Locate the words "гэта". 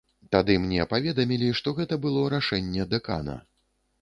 1.81-2.01